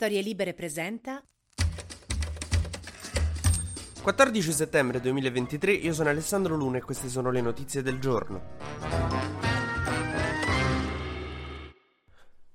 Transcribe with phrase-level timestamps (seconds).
[0.00, 1.20] Storie Libere presenta
[4.00, 8.40] 14 settembre 2023, io sono Alessandro Luna e queste sono le notizie del giorno.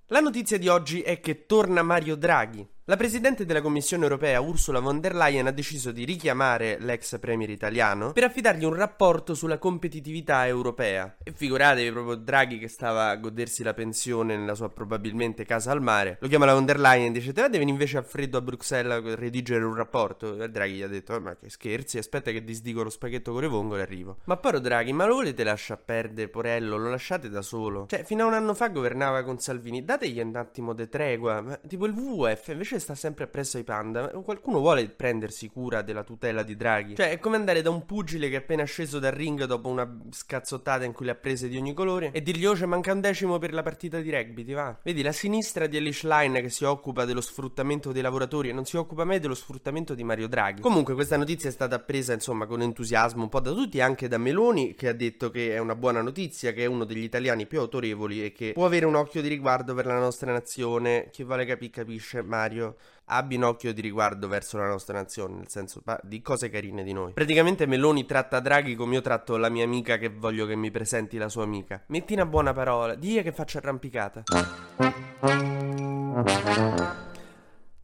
[0.06, 2.66] La notizia di oggi è che torna Mario Draghi.
[2.88, 7.49] La Presidente della Commissione europea Ursula von der Leyen ha deciso di richiamare l'ex premier
[7.49, 11.16] italiano per affidargli un rapporto sulla competitività europea.
[11.24, 15.81] E figuratevi proprio Draghi che stava a godersi la pensione nella sua probabilmente casa al
[15.81, 16.17] mare.
[16.20, 18.91] Lo chiama la von der Leyen e dice te devi invece a freddo a Bruxelles
[18.91, 20.43] a redigere un rapporto.
[20.43, 23.40] E Draghi gli ha detto oh, ma che scherzi, aspetta che disdico lo spaghetto con
[23.40, 24.18] le vongole e arrivo.
[24.26, 26.76] Ma poi Draghi, ma lo volete lasciare perdere Porello?
[26.76, 27.85] Lo lasciate da solo?
[27.88, 31.40] Cioè fino a un anno fa governava con Salvini, dategli un attimo di tregua.
[31.40, 34.08] Ma, tipo il WWF invece invece sta sempre appresso ai panda.
[34.08, 36.96] Qualcuno vuole prendersi cura della tutela di Draghi?
[36.96, 39.88] Cioè, è come andare da un pugile che è appena sceso dal ring dopo una
[40.09, 43.02] scazzottata in cui le ha prese di ogni colore e dirgli, oh, c'è manca un
[43.02, 44.77] decimo per la partita di rugby, ti va?
[44.84, 48.66] Vedi, la sinistra di Elish Line che si occupa dello sfruttamento dei lavoratori e non
[48.66, 50.62] si occupa mai dello sfruttamento di Mario Draghi.
[50.62, 54.18] Comunque, questa notizia è stata presa, insomma, con entusiasmo un po' da tutti, anche da
[54.18, 57.60] Meloni, che ha detto che è una buona notizia, che è uno degli italiani più
[57.60, 61.10] autorevoli e che può avere un occhio di riguardo per la nostra nazione.
[61.12, 62.62] Chi vuole capire capisce, Mario
[63.05, 66.94] abbi un occhio di riguardo verso la nostra nazione, nel senso di cose carine di
[66.94, 67.14] noi.
[67.14, 71.17] Praticamente Meloni tratta Draghi come io tratto la mia amica che voglio che mi presenti
[71.17, 71.84] la sua amica.
[71.88, 74.23] Metti una buona parola, digli che faccio arrampicata.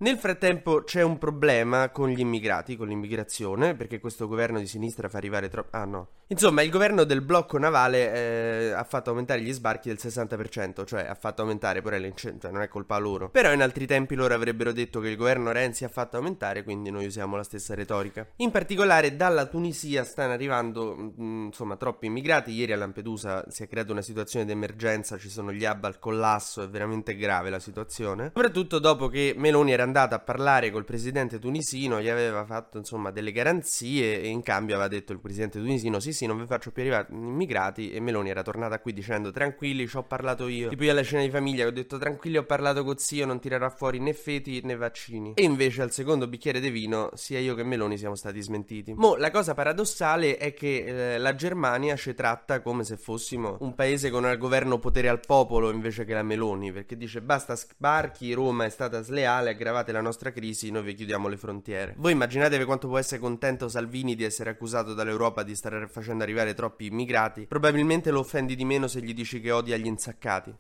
[0.02, 5.10] Nel frattempo c'è un problema con gli immigrati, con l'immigrazione, perché questo governo di sinistra
[5.10, 5.76] fa arrivare troppo...
[5.76, 6.08] Ah no.
[6.28, 11.02] Insomma, il governo del blocco navale eh, ha fatto aumentare gli sbarchi del 60%, cioè
[11.02, 13.30] ha fatto aumentare, però cioè, non è colpa loro.
[13.30, 16.92] Però in altri tempi loro avrebbero detto che il governo Renzi ha fatto aumentare, quindi
[16.92, 18.26] noi usiamo la stessa retorica.
[18.38, 22.52] In particolare dalla Tunisia stanno arrivando, mh, mm, insomma, troppi immigrati.
[22.52, 26.00] Ieri a Lampedusa si è creata una situazione di emergenza, ci sono gli hub al
[26.00, 28.32] collasso, è veramente grave la situazione.
[28.34, 33.12] Soprattutto dopo che Meloni era andato a parlare col presidente tunisino, gli aveva fatto insomma
[33.12, 36.72] delle garanzie e in cambio aveva detto il presidente tunisino sì sì non vi faccio
[36.72, 40.70] più arrivare immigrati e Meloni era tornata qui dicendo tranquilli ci ho parlato io.
[40.70, 43.70] Tipo io alla cena di famiglia ho detto tranquilli ho parlato con zio non tirerà
[43.70, 45.34] fuori né feti né vaccini.
[45.34, 48.94] E invece al secondo bicchiere di vino sia io che Meloni siamo stati smentiti.
[48.94, 53.74] Mo la cosa paradossale è che eh, la Germania ci tratta come se fossimo un
[53.74, 58.34] paese con al governo potere al popolo invece che la Meloni perché dice basta sbarchi
[58.34, 61.94] Roma è stata sleale aggravato aggravate la nostra crisi, noi vi chiudiamo le frontiere.
[61.98, 66.54] Voi immaginatevi quanto può essere contento Salvini di essere accusato dall'Europa di stare facendo arrivare
[66.54, 67.46] troppi immigrati?
[67.48, 70.56] Probabilmente lo offendi di meno se gli dici che odia gli insaccati.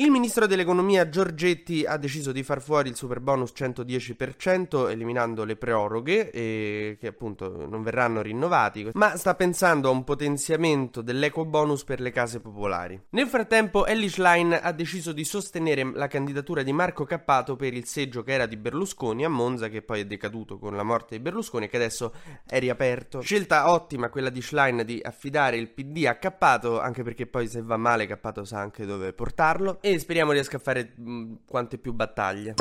[0.00, 5.56] Il ministro dell'economia Giorgetti ha deciso di far fuori il super bonus 110% eliminando le
[5.56, 11.82] proroghe e che appunto non verranno rinnovati, ma sta pensando a un potenziamento dell'eco bonus
[11.82, 13.06] per le case popolari.
[13.08, 17.84] Nel frattempo Ellis Line ha deciso di sostenere la candidatura di Marco Cappato per il
[17.84, 21.22] seggio che era di Berlusconi a Monza che poi è decaduto con la morte di
[21.22, 22.14] Berlusconi e che adesso
[22.46, 23.20] è riaperto.
[23.20, 27.62] Scelta ottima quella di Schlein di affidare il PD a Cappato anche perché poi se
[27.62, 31.92] va male Cappato sa anche dove portarlo e speriamo riesca a fare mh, quante più
[31.92, 32.54] battaglie.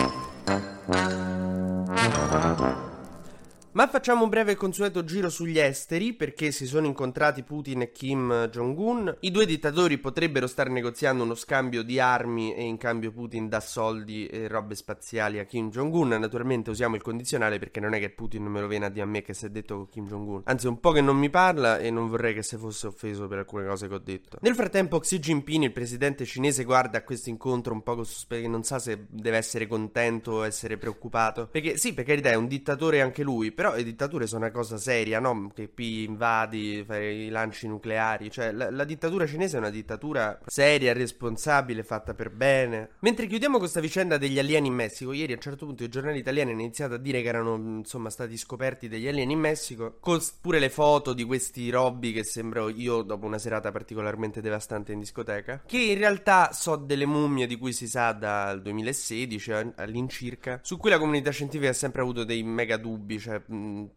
[3.78, 7.92] Ma facciamo un breve e consueto giro sugli esteri perché si sono incontrati Putin e
[7.92, 9.18] Kim Jong-un.
[9.20, 13.60] I due dittatori potrebbero stare negoziando uno scambio di armi e in cambio Putin dà
[13.60, 16.08] soldi e robe spaziali a Kim Jong-un.
[16.08, 19.06] Naturalmente usiamo il condizionale perché non è che Putin me lo viene a dire a
[19.08, 20.42] me che si è detto con Kim Jong-un.
[20.46, 23.38] Anzi, un po' che non mi parla e non vorrei che se fosse offeso per
[23.38, 24.40] alcune cose che ho detto.
[24.42, 28.64] Nel frattempo Xi Jinping, il presidente cinese, guarda questo incontro un po' con sospetto non
[28.64, 31.46] sa se deve essere contento o essere preoccupato.
[31.46, 34.52] Perché sì, per carità è un dittatore anche lui, però però le dittature sono una
[34.52, 35.52] cosa seria, no?
[35.54, 38.32] Che pi invadi, fai i lanci nucleari.
[38.32, 42.92] Cioè, la, la, dittatura cinese è una dittatura seria, responsabile, fatta per bene.
[43.00, 46.20] Mentre chiudiamo questa vicenda degli alieni in Messico, ieri a un certo punto i giornali
[46.20, 50.20] italiani hanno iniziato a dire che erano, insomma, stati scoperti degli alieni in Messico, con
[50.42, 55.00] pure le foto di questi robbi che sembro io dopo una serata particolarmente devastante in
[55.00, 60.78] discoteca, che in realtà so delle mummie di cui si sa dal 2016 all'incirca, su
[60.78, 63.42] cui la comunità scientifica ha sempre avuto dei mega dubbi, cioè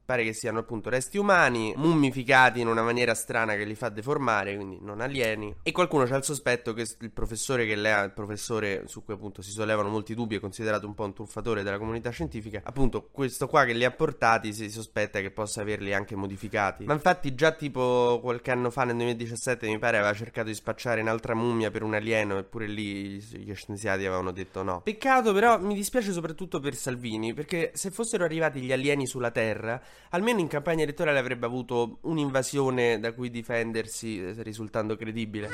[0.05, 4.55] pare che siano appunto resti umani, mummificati in una maniera strana che li fa deformare,
[4.55, 5.55] quindi non alieni.
[5.63, 9.15] E qualcuno ha il sospetto che il professore che lei ha, il professore su cui
[9.15, 13.09] appunto si sollevano molti dubbi, è considerato un po' un truffatore della comunità scientifica, appunto
[13.11, 16.85] questo qua che li ha portati si sospetta che possa averli anche modificati.
[16.85, 21.01] Ma infatti già tipo qualche anno fa, nel 2017, mi pare, aveva cercato di spacciare
[21.01, 24.81] un'altra mummia per un alieno, eppure lì gli scienziati avevano detto no.
[24.83, 29.40] Peccato però, mi dispiace soprattutto per Salvini, perché se fossero arrivati gli alieni sulla Terra,
[29.41, 35.49] Terra, almeno in campagna elettorale avrebbe avuto un'invasione da cui difendersi eh, risultando credibile.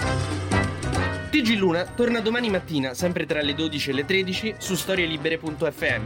[1.30, 6.04] TG Luna torna domani mattina, sempre tra le 12 e le 13, su storielibere.fm.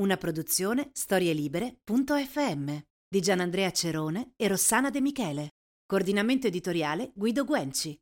[0.00, 2.76] Una produzione storielibere.fm
[3.06, 5.50] di Gianandrea Cerone e Rossana De Michele.
[5.86, 8.00] Coordinamento editoriale Guido Guenci.